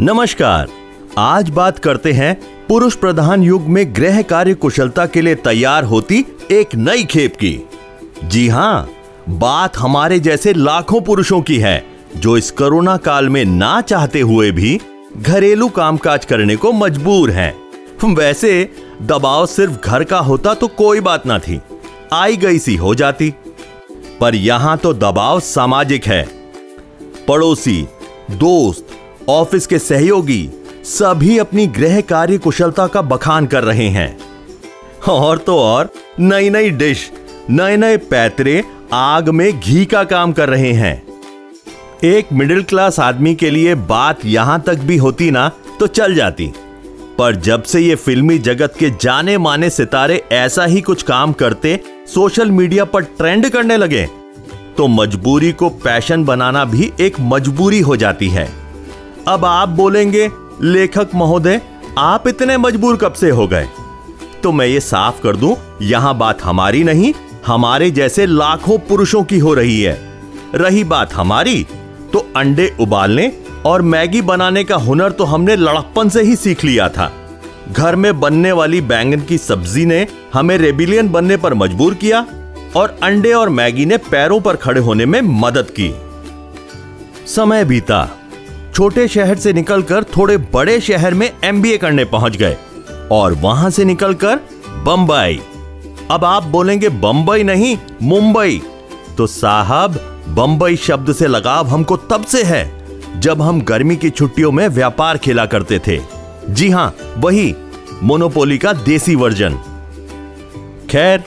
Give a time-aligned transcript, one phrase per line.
[0.00, 0.68] नमस्कार।
[1.18, 2.34] आज बात करते हैं
[2.68, 7.58] पुरुष प्रधान युग में गृह कार्य कुशलता के लिए तैयार होती एक नई खेप की।
[8.24, 8.88] जी हाँ
[9.28, 11.84] बात हमारे जैसे लाखों पुरुषों की है,
[12.16, 14.78] जो इस कोरोना काल में ना चाहते हुए भी
[15.16, 17.54] घरेलू कामकाज करने को मजबूर हैं।
[18.06, 18.68] वैसे,
[19.02, 21.60] दबाव सिर्फ़ घर का होता तो कोई बात ना थी,
[22.12, 23.32] आई गई सी हो जाती।
[24.20, 26.22] पर यहाँ तो दबाव सामाजिक है।
[27.28, 27.86] पड़ोसी,
[28.30, 28.91] दोस्त
[29.28, 30.48] ऑफ़िस के सहयोगी
[30.84, 34.18] सभी अपनी गृह कार्य कुशलता का बखान कर रहे हैं।
[35.10, 37.10] और तो और नई नई डिश
[37.50, 41.02] नए नए पैतरे, आग में घी का काम कर रहे हैं।
[42.04, 45.50] एक मिडिल क्लास आदमी के लिए बात यहाँ तक भी होती ना
[45.80, 46.50] तो चल जाती।
[47.18, 51.78] पर जब से ये फिल्मी जगत के जाने माने सितारे ऐसा ही कुछ काम करते,
[52.06, 54.08] सोशल मीडिया पर ट्रेंड करने लगे
[54.76, 58.48] तो मजबूरी को पैशन बनाना भी एक मजबूरी हो जाती है।
[59.28, 60.30] अब आप बोलेंगे,
[60.62, 61.60] लेखक महोदय,
[61.98, 63.68] आप इतने मजबूर कब से हो गए?
[64.42, 67.12] तो मैं ये साफ़ कर दूँ, यहाँ बात हमारी नहीं,
[67.46, 69.98] हमारे जैसे लाखों पुरुषों की हो रही है।
[70.54, 71.66] रही बात हमारी
[72.12, 73.32] तो अंडे उबालने
[73.66, 77.10] और मैगी बनाने का हुनर तो हमने लड़कपन से ही सीख लिया था।
[77.72, 82.26] घर में बनने वाली बैंगन की सब्ज़ी ने हमें रेबिलियन बनने पर मजबूर किया
[82.76, 85.92] और अंडे और मैगी ने पैरों पर खड़े होने में मदद की।
[87.26, 88.08] समय बीता
[88.74, 92.56] छोटे शहर से निकलकर थोड़े बड़े शहर में एमबीए करने पहुँच गए
[93.12, 94.36] और वहाँ से निकलकर
[94.84, 95.40] बंबई।
[96.10, 98.62] अब आप बोलेंगे, बंबई नहीं, मुंबई।
[99.18, 99.98] तो साहब,
[100.28, 102.62] बंबई शब्द से लगाव हमको तब से है,
[103.20, 106.00] जब हम गर्मी की छुट्टियों में व्यापार खेला करते थे।
[106.50, 107.54] जी हाँ, वही,
[108.02, 109.54] मोनोपोली का देसी वर्जन।
[110.90, 111.24] खैर,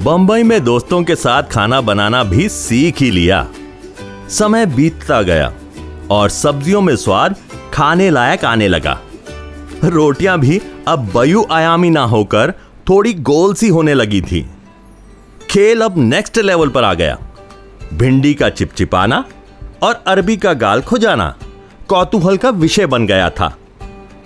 [0.00, 3.46] बंबई में दोस्तों के साथ खाना बनाना भी सीख ही लिया।
[4.28, 5.52] समय बीतता गया।
[6.10, 7.36] और सब्जियों में स्वाद
[7.72, 8.98] खाने लायक आने लगा।
[9.84, 12.52] रोटियाँ भी अब बयु आयामी ना होकर
[12.88, 14.48] थोड़ी गोल सी होने लगी थी।
[15.50, 17.18] खेल अब नेक्स्ट लेवल पर आ गया।
[17.94, 19.24] भिंडी का चिपचिपाना
[19.82, 21.34] और अरबी का गाल खुजाना
[21.88, 23.56] कौतूहल का विषय बन गया था।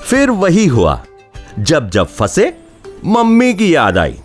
[0.01, 1.03] फिर वही हुआ,
[1.59, 2.53] जब जब फंसे
[3.05, 4.19] मम्मी की याद आई।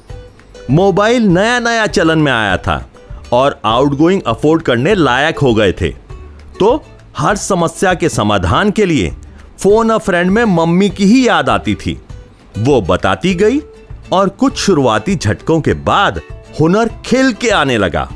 [0.72, 2.90] मोबाइल नया नया चलन में आया था
[3.34, 5.90] और आउटगोइंग अफोर्ड करने लायक हो गए थे।
[6.59, 6.84] तो
[7.17, 9.11] हर समस्या के समाधान के लिए
[9.59, 11.97] फ़ोन अ फ्रेंड में मम्मी की ही याद आती थी।
[12.57, 13.59] वो बताती गई
[14.11, 16.22] और कुछ शुरुआती झटकों के बाद
[16.59, 18.07] हुनर खिल के आने लगा।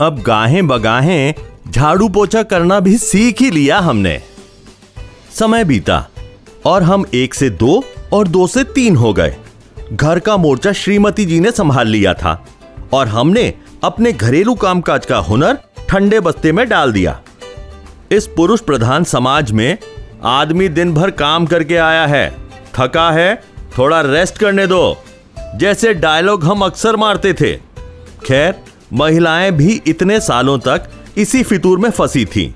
[0.00, 1.34] अब गाहें बगाहें,
[1.70, 4.20] झाड़ू पोछा करना भी सीख ही लिया हमने।
[5.38, 6.06] समय बीता
[6.66, 7.82] और हम एक से दो
[8.12, 9.36] और दो से तीन हो गए।
[9.92, 12.42] घर का मोर्चा श्रीमती जी ने संभाल लिया था
[12.92, 13.52] और हमने
[13.84, 17.20] अपने घरेलू कामकाज का हुनर ठंडे बस्ते में डाल दिया।
[18.12, 19.78] इस पुरुष प्रधान समाज में
[20.24, 22.36] आदमी दिन भर काम करके आया है।
[22.74, 23.42] थका है,
[23.78, 24.96] थोड़ा रेस्ट करने दो।
[25.56, 27.56] जैसे डायलॉग हम अक्सर मारते थे।
[28.26, 28.54] खैर,
[28.92, 32.54] महिलाएँ भी इतने सालों तक इसी फितूर में फंसी थी।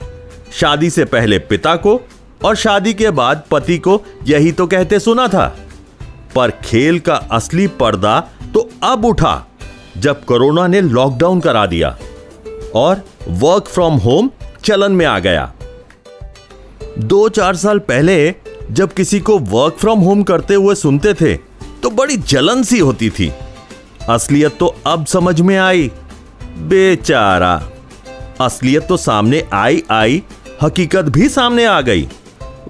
[0.52, 2.00] शादी से पहले पिता को
[2.44, 5.56] और शादी के बाद पति को यही तो कहते सुना था।
[6.34, 8.20] पर खेल का असली पर्दा
[8.54, 9.46] तो अब उठा,
[9.96, 11.98] जब कोरोना ने लॉकडाउन करा दिया।
[12.74, 14.30] और वर्क फ्रॉम होम
[14.64, 15.52] चलन में आ गया।
[16.98, 18.34] दो चार साल पहले,
[18.70, 21.34] जब किसी को वर्क फ्रॉम होम करते हुए सुनते थे
[21.82, 23.32] तो बड़ी जलन सी होती थी।
[24.08, 25.90] असलियत तो अब समझ में आई।
[26.58, 27.54] बेचारा।
[28.40, 30.22] असलियत तो सामने आई आई।
[30.62, 32.08] हकीकत भी सामने आ गई।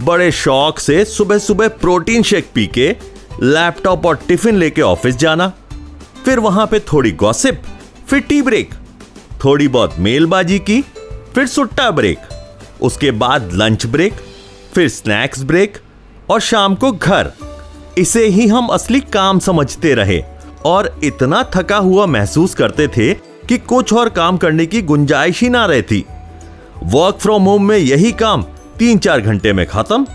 [0.02, 2.88] बड़े शौक से सुबह सुबह प्रोटीन शेक पी के
[3.42, 5.52] लैपटॉप और टिफ़िन लेके ऑफ़िस जाना।
[6.24, 7.62] फिर वहाँ पे थोड़ी गॉसिप
[8.08, 8.74] फिर टी ब्रेक
[9.44, 10.82] थोड़ी बहुत मेलबाजी की
[11.34, 12.18] फिर सुट्टा ब्रेक,
[12.82, 14.14] उसके बाद लंच ब्रेक
[14.74, 15.78] फिर स्नैक्स ब्रेक
[16.30, 17.30] और शाम को घर।
[17.98, 20.22] इसे ही हम असली काम समझते रहे
[20.66, 23.12] और इतना थका हुआ महसूस करते थे
[23.48, 26.04] कि कुछ और काम करने की गुंजाइश ही ना रहती
[26.84, 28.42] वर्क फ्रॉम होम में यही काम
[28.78, 30.06] तीन चार घंटे में खत्म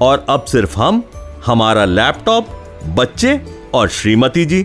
[0.00, 1.02] और अब सिर्फ़ हम,
[1.46, 2.48] हमारा लैपटॉप
[2.96, 3.40] बच्चे
[3.74, 4.64] और श्रीमती जी।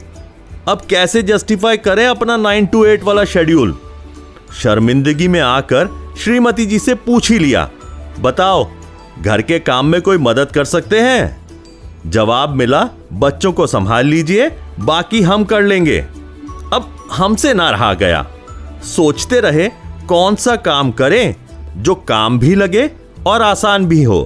[0.67, 3.77] अब कैसे जस्टिफाई करें अपना नाइन टू एट वाला शेड्यूल
[4.53, 7.69] शर्मिंदगी में आकर श्रीमती जी से पूछ ही लिया,
[8.19, 8.67] बताओ,
[9.21, 11.47] घर के काम में कोई मदद कर सकते हैं?
[12.07, 14.49] जवाब मिला, बच्चों को संभाल लीजिए,
[14.79, 15.99] बाकी हम कर लेंगे।
[16.73, 18.25] अब हमसे ना रहा गया।
[18.85, 19.69] सोचते रहे,
[20.07, 21.35] कौन सा काम करें
[21.77, 22.89] जो काम भी लगे
[23.27, 24.21] और आसान भी हो।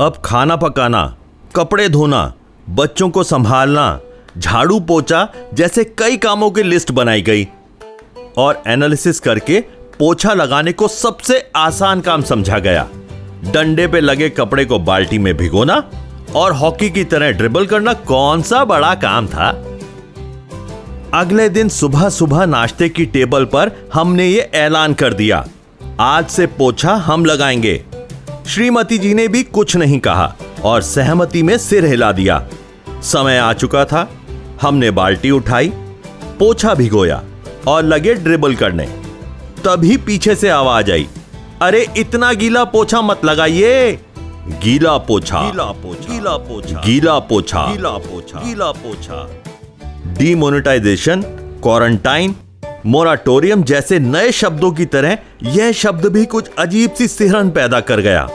[0.00, 1.16] अब खाना पकाना,
[1.56, 2.32] कपड़े धोना,
[2.70, 4.00] बच्चों को संभालना,
[4.38, 7.48] झाड़ू पोछा जैसे कई कामों की लिस्ट बनाई गई।
[8.36, 9.60] और एनालिसिस करके
[9.98, 12.88] पोछा लगाने को सबसे आसान काम समझा गया।
[13.44, 15.90] डंडे पे लगे कपड़े को बाल्टी में भिगोना
[16.34, 19.78] और हॉकी की तरह ड्रिबल करना कौन सा बड़ा काम था?
[21.14, 25.48] अगले दिन सुबह सुबह नाश्ते की टेबल पर हमने ये ऐलान कर दिया।
[26.00, 27.84] आज से पोछा हम लगाएँगे।
[28.48, 32.48] श्रीमती जी ने भी कुछ नहीं कहा और सहमति में सिर हिला दिया।
[33.02, 34.10] समय आ चुका था।
[34.62, 35.68] हमने बाल्टी उठाई,
[36.38, 37.22] पोछा भिगोया।
[37.66, 38.86] और लगे ड्रिबल करने।
[39.64, 41.08] तभी पीछे से आवाज़ आई।
[41.62, 43.92] अरे इतना गीला पोछा मत लगाइए।
[44.48, 49.28] गीला पोछा। गीला पोछा। गीला पोछा। गीला पोछा। गीला पोछा। गीला पोछा।
[50.18, 51.22] डीमोनेटाइजेशन
[51.62, 52.34] क्वारंटाइन
[52.86, 58.00] मोराटोरियम जैसे नए शब्दों की तरह यह शब्द भी कुछ अजीब सी सिहरन पैदा कर
[58.00, 58.28] गया।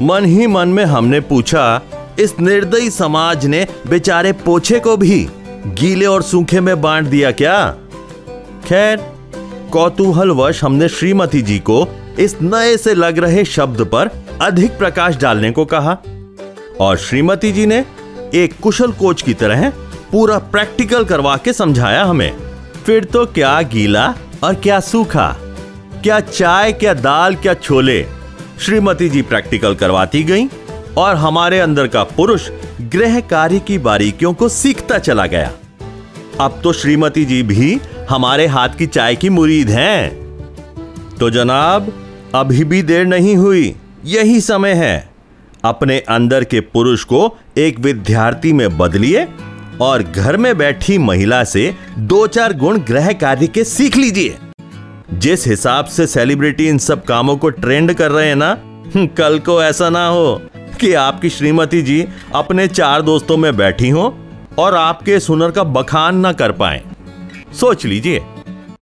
[0.00, 1.82] मन ही मन में हमने पूछा
[2.18, 5.28] इस निर्दयी समाज ने बेचारे पोछे को भी
[5.66, 7.76] गीले और सूखे में बांट दिया क्या?
[8.66, 9.00] खैर
[9.72, 11.86] कौतूहलवश हमने श्रीमती जी को
[12.18, 14.10] इस नए से लग रहे शब्द पर
[14.42, 15.96] अधिक प्रकाश डालने को कहा।
[16.80, 17.84] और श्रीमती जी ने
[18.34, 19.68] एक कुशल कोच की तरह
[20.12, 22.32] पूरा प्रैक्टिकल करवा के समझाया हमें।
[22.86, 24.06] फिर तो क्या गीला
[24.44, 25.28] और क्या सूखा,
[26.02, 28.02] क्या चाय, क्या दाल, क्या छोले,
[28.60, 30.48] श्रीमती जी प्रैक्टिकल करवाती गईं
[30.96, 32.48] और हमारे अंदर का पुरुष
[32.92, 35.52] गृह कार्य की बारीकियों को सीखता चला गया।
[36.40, 37.78] अब तो श्रीमती जी भी
[38.10, 40.24] हमारे हाथ की चाय की मुरीद हैं।
[41.20, 41.92] तो जनाब
[42.34, 45.08] अभी भी देर नहीं हुई। यही समय है।
[45.64, 49.28] अपने अंदर के पुरुष को एक विद्यार्थी में बदलिए
[49.80, 54.36] और घर में बैठी महिला से दो चार गुण ग्रह कार्य के सीख लीजिए।
[55.12, 59.38] जिस हिसाब से सेलिब्रिटी इन सब कामों को ट्रेंड कर रहे हैं ना हम्म, कल
[59.38, 60.42] को ऐसा ना हो
[60.80, 62.04] कि आपकी श्रीमती जी
[62.34, 64.18] अपने चार दोस्तों में बैठी हो
[64.58, 66.82] और आपके सुनर का बखान ना कर पाए।
[67.60, 68.22] सोच लीजिए